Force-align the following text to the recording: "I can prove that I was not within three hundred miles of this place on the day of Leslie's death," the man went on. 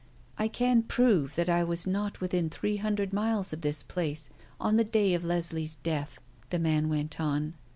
"I 0.35 0.47
can 0.47 0.81
prove 0.81 1.35
that 1.35 1.47
I 1.47 1.63
was 1.63 1.85
not 1.85 2.21
within 2.21 2.49
three 2.49 2.77
hundred 2.77 3.13
miles 3.13 3.53
of 3.53 3.61
this 3.61 3.83
place 3.83 4.31
on 4.59 4.77
the 4.77 4.83
day 4.83 5.13
of 5.13 5.23
Leslie's 5.23 5.75
death," 5.75 6.17
the 6.49 6.57
man 6.57 6.89
went 6.89 7.19
on. 7.21 7.53